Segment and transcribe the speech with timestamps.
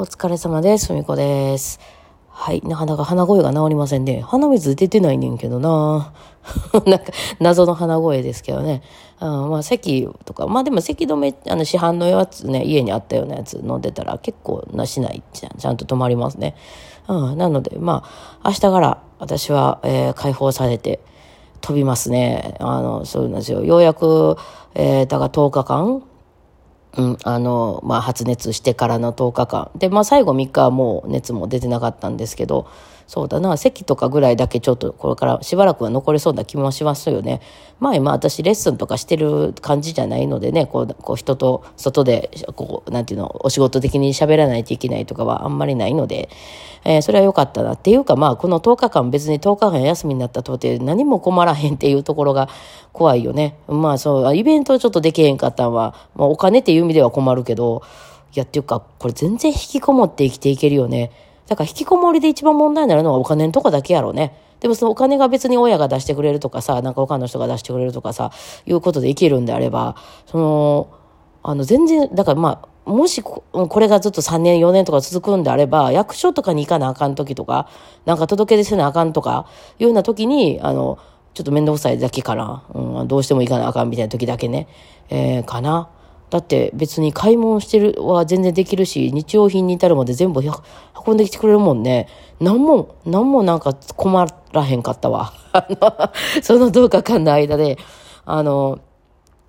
[0.00, 0.86] お疲れ様です。
[0.86, 1.80] ふみこです。
[2.28, 2.60] はい。
[2.60, 4.20] なかなか鼻声が治りませんね。
[4.20, 6.12] 鼻水出てないねんけどな。
[6.86, 7.06] なんか、
[7.40, 8.82] 謎の鼻声ですけどね。
[9.20, 15.58] うん、まあ、咳とか、まあでも咳止め、あの、市販のやつね、家にあったようなやつ飲んでたら結構なしないじゃん。
[15.58, 16.54] ちゃんと止まりますね。
[17.08, 18.04] うん、なので、ま
[18.44, 21.00] あ、明日から私は、えー解放されて
[21.60, 22.54] 飛びますね。
[22.60, 23.64] あの、そうなんですよ。
[23.64, 24.36] ようやく、
[24.76, 26.04] えーだから10日間
[26.98, 29.70] うん、あの、まあ、発熱してからの10日間。
[29.76, 32.66] で、まあ、最後3日はもう熱も出てなかったんですけど、
[33.08, 37.40] そうだな、咳とかぐらいだけちょっとこれからしばらくは残りそうな気もしますよね。
[37.80, 46.28] まあ、今私レッスンとかしてる感じじゃないのでね、こう、こう人と外で、こう、なんていうの、お仕事的に喋らないといけないとかはあんまりないので、
[46.84, 52.50] えーそれは良かったなっていうか、まあ、この10日間別に10日間休みになったとて何も困らへんっていうところが
[52.92, 53.56] 怖いよね。
[53.68, 57.82] まあ、そう、イベントちょっとできへんかったんは、まあ、お金っていう意味では困るけど、
[58.34, 61.10] いや、っていうか、これ全然引きこもって生きていけるよね。
[61.48, 64.36] だから引きこもりで一番問題になるのはお金のとこだけやろうね。
[64.60, 68.32] でもそのお金が別に親が出してくれるとかさ、なんか他の人が出してくれるとかさ、
[68.66, 69.96] いうことでいけるんであれば、
[70.26, 70.90] その、
[71.42, 77.68] あの、全然、だからまあ、もしここれがずっと3年、4年とか続くんであれば、役所とかに行かなあかん時とか、
[78.04, 79.46] なんか届け出せなあかんとか、
[79.78, 80.98] いうような時に、あの、
[81.34, 82.64] ちょっと面倒くさいだけかな。
[82.74, 84.66] うん、どうしても行かなあかんみたいな時だけね。
[85.08, 85.88] えー、かな。
[86.30, 90.42] だって別に買い物してるは全然できるし、日用品に至るまで全部
[91.06, 92.08] 運んできてくれるもんね。
[92.40, 95.32] なんも、なんもなんか困らへんかったわ。
[95.52, 97.78] あの、その10日間の間で、
[98.26, 98.80] あの、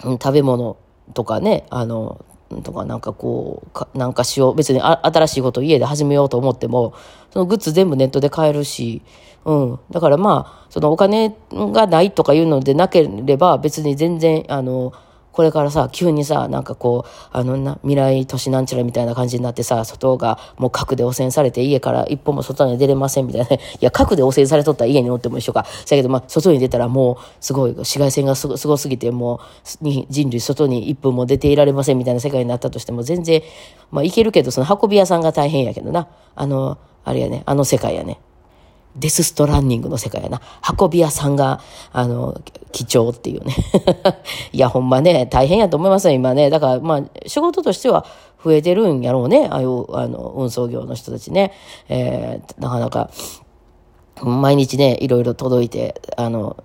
[0.02, 0.78] 食べ物
[1.14, 2.26] とかね、あの、
[2.64, 4.56] とかなんかこう、かなんかしよう。
[4.56, 6.94] 別に新しいことを家で始めようと思っても、
[7.32, 9.02] そのグッズ全部ネットで買えるし、
[9.46, 9.80] うん。
[9.92, 14.94] だからまあ、そのお金がないとかいうのでなければ別に全然、あの、
[15.40, 23.62] これからさ、急にさ、なんかこう、あのな、未来都市なんちゃらみたいな感じになってさ、外がもう核で汚染されて家から一歩も外に出れませんみたいなね。
[23.80, 25.62] いや、核で汚染されとったら家におっても一緒か。
[25.62, 29.40] だけど、まあ、外に出たらもう、すごい、紫外線がすごすごすぎて、も
[29.82, 33.42] う、人類外に一分も出ていられませんみたいな世界になったとしても、全然、
[33.92, 36.10] まあ、いけるけど、その運び屋さんが大変やけどな。
[36.36, 38.20] あの、あれやね、あの世界やね。
[38.96, 40.42] デスストランニングの世界やな。
[40.78, 41.62] 運び屋さんが、
[41.92, 42.42] あの、
[42.72, 43.56] 貴重っていうね。
[44.52, 46.50] いや、ほんまね、大変やと思いますよ、今ね。
[46.50, 48.06] だから、まあ、仕事としては
[48.44, 49.48] 増えてるんやろうね。
[49.52, 51.54] ああいう、あの、運送業の人たちね。
[51.88, 53.10] えー、なかなか、
[54.22, 56.58] 毎日ね、いろいろ届いて、あの、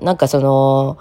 [0.00, 0.98] なんかその、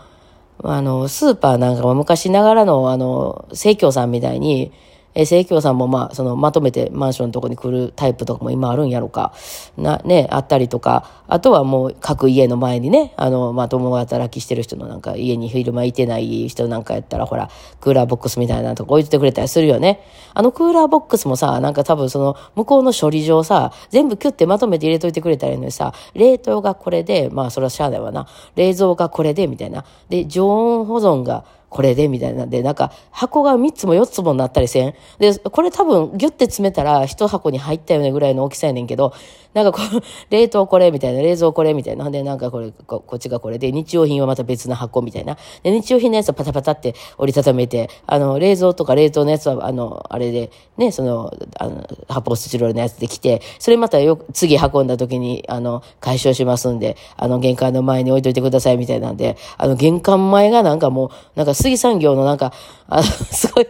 [0.64, 4.72] あの、スーパーなんかも昔ながらの、あの、生協さんみたいに、
[5.18, 9.34] えー、生協さんもまあ、その、まとめてマンションのとこに来るタイプとかも今あるんやろか。
[9.76, 17.50] な、ね、あったりとか、あとはもう各家の前にね、あの、まあ、共働きしてる人のなんか家に昼間いてない人なんかやったら、ほら、
[17.82, 20.02] クーラーボックスみたいなとこ置いててくれたりするよね。
[20.36, 28.28] あのクーラーボックスもさ、なんか多分その、向こうの処理場さ、全部キュッてまとめて入れといてくれたらいいのにさ、冷凍がこれで、まあ、それはしゃあないわな。
[28.56, 29.84] 冷蔵がこれで、みたいな。
[30.10, 31.44] で、常温保存が、
[31.78, 34.96] これでみたいなんで、なんか箱が3つも4つもなったりせん？
[35.20, 39.14] で、これ多分ギュッて詰めたら1箱に入ったよねぐらいの大きさやねんけど、
[39.58, 42.08] なんかこう、 冷凍これみたいな、冷蔵これみたいな。
[42.12, 45.36] で、なんかこれこ、こっちがこれで、日用品はまた別の箱みたいな。
[45.64, 62.54] で、日用品のやつはパタパタって折りたためて、あの、冷蔵とか冷凍のやつは、あの、あれで、ね、その、あの、発泡スチロールのやつで来て、それまたよ、次運んだ時に、あの、解消しますんで、あの、玄関の前に置いといてくださいみたいなんで、あの、玄関前がなんかもう、なんか水産業のなんか、
[62.90, 63.04] あの、
[63.34, 63.68] すごい、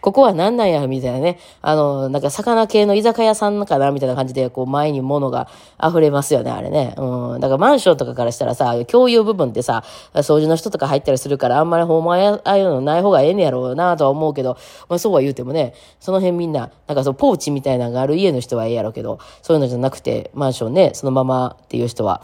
[0.00, 1.38] ここは何なんや、みたいなね。
[1.62, 5.48] あの、なんか魚系の居酒屋さんかな、みたいな感じで、こう、前に物のが
[5.82, 6.94] 溢れますよね、あれね。
[6.98, 7.40] うん。
[7.40, 9.84] だからマンションとかからしたらさ、共有部分ってさ、
[10.14, 14.56] 掃除の人とか入ったりするから、あんまりほんまああいうのない方がええねやろうなとは思うけど、
[14.88, 22.22] まあそうは言うてもね、その辺みんな、なんかそう、ポーチみたいなのがある家の人はええやろうけど、そういうのじゃなくて、マンションね、そのままっていう人は、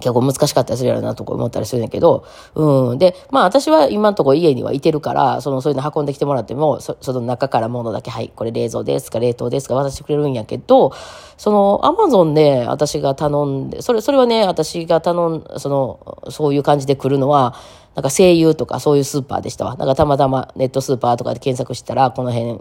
[0.00, 2.98] 結構難しかったりするやろなとか思ったりするんだけど、うん。
[2.98, 10.92] で、まあ私は今のとこ家にはいてるから、そのそういうの運んできてもらっても、そその中から物だけ、はい、これ冷蔵ですか、冷凍ですか渡してくれるんやけど、
[11.36, 17.54] そのアマゾンで私が頼んで、それ、それはね、私が頼ん、その、そういう感じで来るのは、
[17.94, 19.76] なんか声優とかそういうスーパーでしたわ。
[19.76, 22.60] なんかたまたまネットスーパーとかで検索したら、この辺受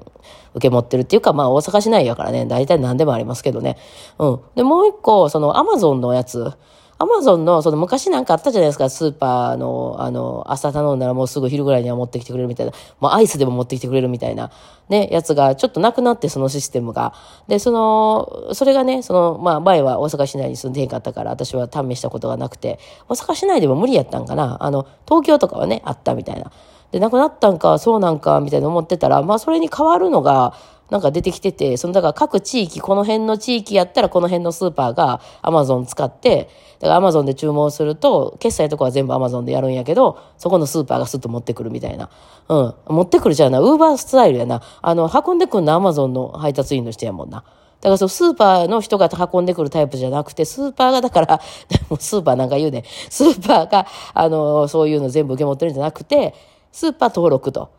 [0.59, 3.77] け持ってるっていうか、まあ大阪市内やからね、大体何でもありますけどね。
[4.18, 4.39] うん。
[4.56, 6.51] で、もう一個、そのアマゾンのやつ、
[7.01, 14.51] アマゾンの、その昔なんかあったじゃないですか、スーパーの、あの、朝頼んだらもうすぐ昼ぐらいには持ってきてくれるみたいな、もうアイスでも持ってきてくれるみたいな、
[14.89, 17.13] ね、やつがちょっとなくなって、そのシステムが。
[17.47, 24.57] で、その、それがね、その、まあ前は大阪市内に住んでへんかったから、私は試したことがなくて、大阪市内でも無理やったんかな。
[24.59, 26.51] あの、東京とかはね、あったみたいな。
[26.91, 30.53] で、なくなったんか、そうなんか、みたいな思ってたら、まあそれに変わるのが、
[30.89, 36.50] なんか出てきてて、その、だから各地域、この辺の地域やったらこの辺のスーパーがアマゾン使って、
[36.80, 42.09] だからアマゾンで注文すると、決済とかは全部アマゾンでやるんやけど、そこのスーパーがスッと持ってくるみたいな。
[42.47, 42.74] うん。
[42.88, 44.63] 持ってくるじゃな、ウーバースタイルやな。
[44.81, 47.44] あの、運んでくんのアマゾンの配達員の人やもんな。
[47.81, 51.42] だからそう、スーパーの人が運んでくるタイプじゃなくて、スーパーがだから、
[52.00, 52.83] スーパーなんか言うね。
[53.09, 56.33] スーパーが、あの、そういうの全部受け持ってるんじゃなくて、
[56.71, 57.71] スーパー登録と。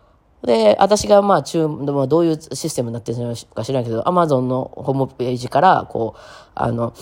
[0.43, 6.21] で、私がまあ、どういうシステムになってるのか知らないけど、アマゾンのホームページから、こう、
[6.55, 6.95] あの、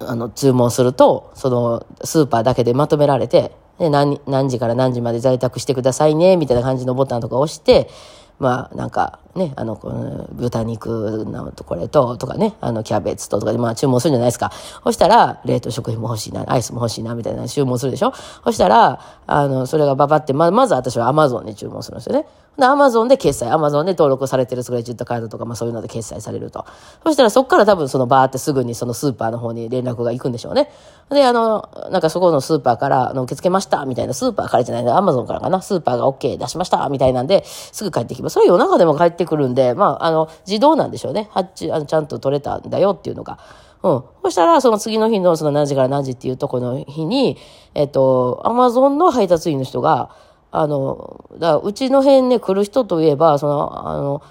[0.00, 7.88] あの、注文すると、その、スーパーだけでまとめられて、で、何、何時から何時まで在宅してくださいね、みたいな感じのボタンとか押して、
[8.38, 9.76] まあ、なんかね、あの、
[10.32, 14.52] 豚肉のとこれと、とかね、あの、キャベツととかで、まあ、注文するんじゃないですか。
[14.84, 18.12] そしたら、冷凍食品も欲しいな、アイスも欲しいな、みたいな注文するでしょ
[18.44, 22.26] そしたら、あの、それがババって、ま、まず私はアマゾンに注文するんですよね。
[22.58, 26.66] で、アマゾンで決済、アマゾンで登録されてるクレジットカードとか、まあそういうので決済されると。
[27.02, 30.70] そしたらそこから多分そのバーってすぐにそのスーパーの方に連絡が行くんでしょうね。
[31.08, 38.34] で、あの、なんかそこのスーパーから、あの、受け付けました、みたいな、スーパーからじゃないんだ、アマゾンからかな、スーパーが OK 出しました、みたいなんで、すぐ帰ってきます。
[38.34, 41.28] それ夜中でも帰ってくるんで、まあ、あの、自動なんでしょうね。
[41.32, 43.38] 発注、あの、ちゃんと取れたんだよっていうのが。
[43.82, 44.04] うん。
[44.22, 47.36] そしたら、その次の日のその何時から何時っていうとこの日に、
[47.74, 50.10] えっと、アマゾンの配達員の人が、
[50.52, 54.22] あの、だうちの辺ね、来る人といえば、その、あの、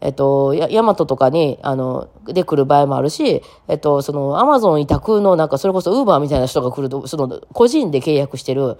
[0.00, 8.78] えっと、ヤマトとかに、あの、で来る場合もあるし、えっと、その、アマゾン委託の、なんか、それこそウーバーみたいな人が来ると、その、個人で契約してる、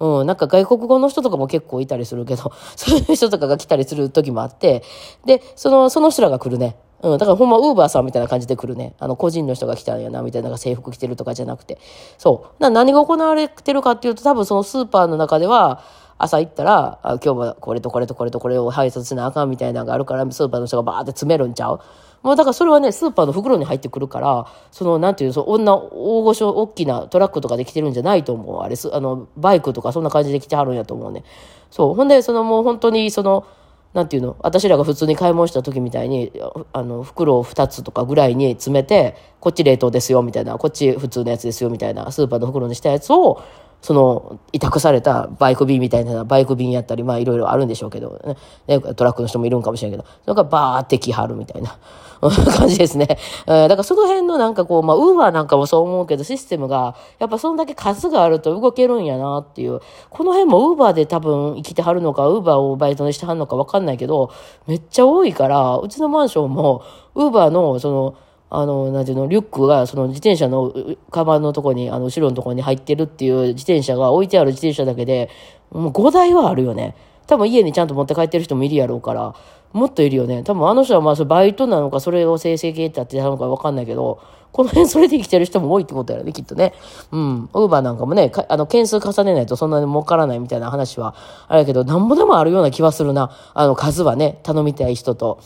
[0.00, 4.82] うん、なんか外国語の人とかも結構いたりするけど、 そういう人とかが来たりする時もあって、
[5.24, 6.76] で、その、その人らが来るね。
[7.02, 8.94] うん、だからほんまウーバーさんみたいな感じで来るね。
[8.98, 11.78] あの、個人の人が来たんやな、みたいな制服着てるとかじゃなくて。
[12.18, 12.70] そう。
[12.70, 15.80] 何が行われてるかっていうと、多分そのスーパーの中では、
[16.24, 21.80] 朝行ったら、今日はこれとこれとこれとこれを配達しなあかんみたいなのがあるから、スーパーの人がバーって詰めるんちゃう？
[22.22, 28.62] もうだからそれはね、スーパーの袋に入ってくるから、その、なんていう、その女、大御所、大きなトラックとかで来てるんじゃないと思う。
[28.62, 31.22] あれ、あの、バイクとかそんな感じで来てはるんやと思うね。
[31.70, 31.94] そう。
[31.94, 33.46] ほんで、そのもう本当に、その、
[33.92, 34.36] なんていうの？
[34.40, 36.32] 私らが普通に買い物した時みたいに、
[36.72, 43.42] あの、袋を2つとかぐらいに詰めて、こっち冷凍ですよ、みたいな、こっち普通のやつですよ、みたいな、スーパーの袋にしたやつを、
[43.84, 48.18] その、委託されたバイク便みたいな、バイク便やったり、まあいろいろあるんでしょうけど
[48.66, 51.76] ね、トラックの人もいるんかもしれんけど、それかバーって来はるみたいな。
[52.56, 53.18] 感じですね。
[53.46, 53.68] え。
[53.68, 64.30] だからその辺のなんかこう、まあウーバーなんかもそう思うけど、システムが、やっぱそんだけ数があると動けるんやなっていう、この辺もウーバーで多分生きてはるのか、ウーバーをバイトにしてはるのかわかんないけど、
[64.66, 66.82] めっちゃ多いから、うちのマンションも、
[67.14, 68.14] ウーバーのその、
[68.50, 70.72] あの、なんていうの、リュックが、その自転車の
[71.10, 75.28] カバンのとこに、あの、後ろのとこに入ってるっていう自転車が置いてある自転車だけで、
[75.70, 76.94] もう5台はあるよね。
[77.26, 79.34] 多分家にちゃんと持って帰ってる人もいるやろうから、
[79.72, 80.44] もっといるよね。
[80.44, 84.20] 多分あの人はまあ、バイトなのか、それを生成系ってやってたのかわかんないけど、
[84.52, 86.74] この辺それで生きてる人も多いってことやろね、きっとね。
[87.10, 87.50] うん。
[87.52, 91.16] ウーバーなんかもね、あの、件数重ねないとそんなに儲からないみたいな話は、
[91.48, 93.36] あれやけど、なんぼでもあるような気はするな。
[93.52, 95.40] あの、数はね、頼みたい人と。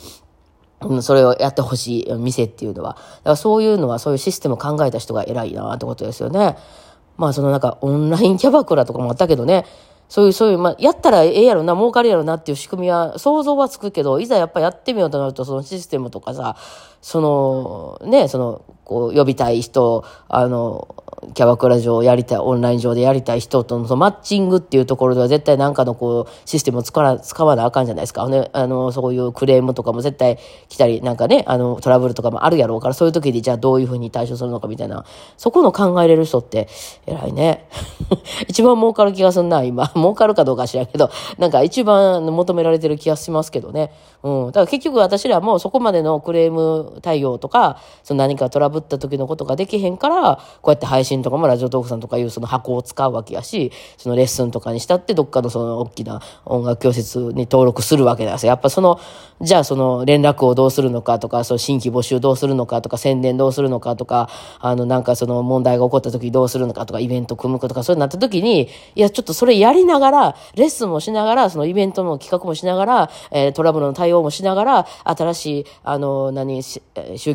[0.80, 2.90] うん、それをやってほしい店っていうのは。
[2.90, 6.56] だからそういうのは、そういうシステムを考えた人が偉いなってことですよね。
[7.16, 9.64] まあそのなんかオンラインキャバクラとかもあったけどね、
[10.08, 16.56] そういう、そういう、まあ、やったらええやろな、儲かるやろなっていう仕組みは、想像はつくけど、いざやっぱやってみようとなると、そのシステムとかさ、
[17.02, 20.96] その、ね、その、こう、呼びたい人、あの、
[21.34, 28.26] キャバクラ上やりたい、オンライン上でやりたい人とのそのマッチングっていうところでは絶対なんかのこう、システムを使わ使わなあかんじゃないですか。
[28.28, 35.04] ね、あの、そういうクレームとかも絶対来たり、なんかね、あの、トラブルとかもあるやろうから、そういう時にじゃあどういうふうに対処するのかみたいな、
[35.36, 36.68] そこの考えれる人って
[37.06, 37.68] 偉いね。
[38.48, 39.88] 一番儲かる気がすんな、今。
[39.94, 43.92] 儲かるかどうか知らんけど、なんか一番求められてる気がしますけどね。
[44.22, 44.46] うん。
[44.46, 58.50] だから結局私らもそこまでのクレーム対応とか、その何かトラブルった時のことができへんから、こうやって配信とかもラジオトークさんとかいうその箱を使うわけやし、そのレッスンとかにしたってどっかのその大きな音楽教室に登録するわけなんですよ。
[58.50, 59.00] やっぱその、
[59.40, 64.28] じゃあその連絡をどうするのかとか、その新規募集どうするのかとか、宣伝どうするのかとか、
[64.60, 76.80] あのなんかその問題が起こった時どうするのかとか、イベント組むとか、そういうなった時に、いやちょっとそれやりながら、レッスンもしながら、そのイベントの企画もしながら、えー、トラブルの対応もしながら、新しい、あの、何、集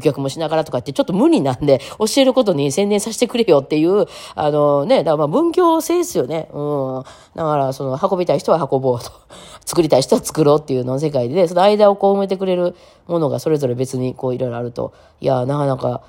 [0.02, 6.50] 客もしながらとかってちょっと無理なんで、教えることに宣伝させてくれよっていう、あのね、だからまあ文教性ですよね。
[6.54, 7.04] うん。
[7.36, 9.12] だからその運びたい人は運ぼうと。
[9.66, 12.76] 作りたい人は作ろうっていうの世界で、その間をこう埋めてくれる
[13.08, 16.02] ものがそれぞれ別にこういろいろあると、いや、なかなか、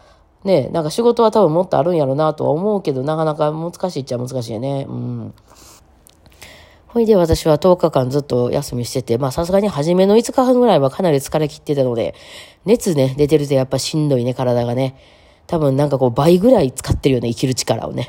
[0.42, 4.86] ね、なんか仕事は多分もっとあるんやろうなとは思うけど、なかなか難しいっちゃ難しいよね。
[4.88, 5.34] うん。
[6.94, 12.14] ほいで私は10日間ずっと休みしてて、まあさすがに初めの5日半ぐらいはかなり疲れ切ってたので、
[12.66, 14.94] 熱ね、出てるとやっぱしんどいね、体がね。
[15.48, 18.06] 多分なんかこう倍ぐらい使ってるよね、生きる力をね。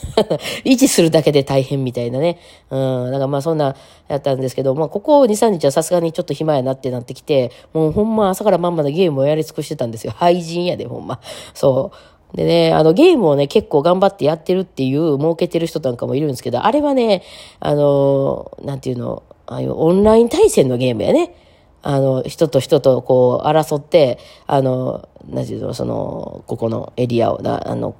[0.66, 2.38] 維持するだけで大変みたいなね。
[2.68, 3.74] うん、なんかまあそんな
[4.08, 10.12] やったんですけど、まあここ2、3日はさすがにちょっと暇やなってなってきて、もうほんま朝からまんまのゲームをやり尽くしてたんですよ。
[10.14, 11.20] 廃人やで、ほんま。
[11.54, 11.96] そう。
[12.34, 17.22] でね、あの、ゲームをね、結構頑張ってやってるっていう、儲けてる人なんかもいるんですけど、あれはね、
[17.58, 21.34] あの、なんていうの、ああいうオンライン対戦のゲームやね。
[21.82, 27.94] あの、人と人とこう争って、あの、なんていうの、その、ここのエリアを、な、あの、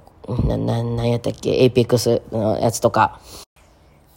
[0.45, 3.19] な、な、なんやったっけ、 Apex のやつとか、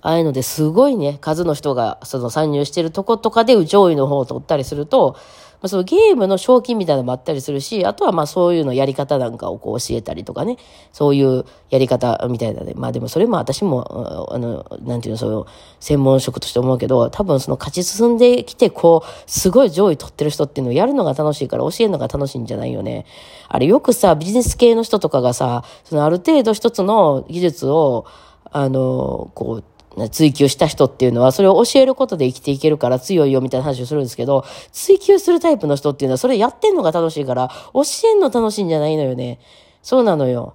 [0.05, 5.17] ああいうのですごいね、数の人がその参入してるとことかで上位の方を取ったりすると、
[5.65, 10.59] まあ、そのゲームの賞金みたいなのもあったりするし、あとはまあそういうのやり方なんかをこう教えたりとかね、
[10.93, 12.75] そういうやり方みたいなね。
[12.77, 15.47] まあでもそれも私も、あの、なんていうの、そういう
[15.81, 23.07] 専門職として思うけど、多分その勝ち進んできて、こう、すごい上位取ってる人っていうのをやるのが楽しいから教えるのが楽しいんじゃないよね。
[23.49, 28.05] あれよくさ、ビジネス系の人とかがさ、そのある程度一つの技術を、
[28.51, 29.65] あの、こう、
[30.11, 39.39] 追求した人っていうのは、それを教えることで生きていけるから強いよみたいな話をするんですけど、追求するタイプの人っていうのは、それやってんのが楽しいから、教えんの楽しいんじゃないのよね。
[39.85, 40.55] そうなのよ。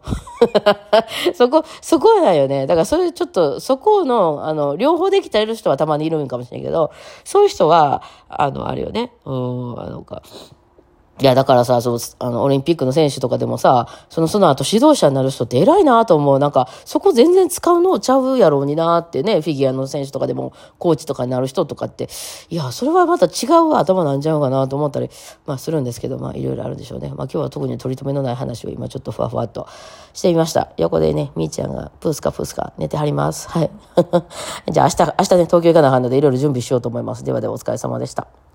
[1.36, 2.66] そこ、そこはだよね。
[2.66, 6.92] だからそれちょっと、そこの、あの、両方できたる人はたまにいるんかもしれないけど、
[7.24, 9.12] そういう人は、あの、あれよね。
[9.26, 10.24] うん、あのか、
[11.22, 16.40] いや、だからさ、そう、あの、オリンピックの選手とかでもさ、その、その後指導者になる人って偉いなと思う。
[16.40, 22.08] なんか、そこ全然使うのちゃうやろうになってね、フィギュアの選手とかでも、コーチとかになる人とかって、
[22.50, 25.10] いや、それはまた違う頭なんちゃうかなと思ったり、
[25.46, 27.10] まあ、するんですけど、まあ、いろいろあるでしょうね。
[27.10, 29.68] まあ、今日は特に取り留めのない話を今ちょっとふわふわっと
[30.14, 30.72] してみました。
[30.78, 33.50] 横でね、みーちゃんが、プースカプースカ寝てはります。
[33.50, 33.72] はい。
[34.72, 37.26] じゃあ、明日、明日ね、東京行かなあかんので、いろいろ準備しようと思います。
[37.26, 38.49] ではでは、お疲れ様でした。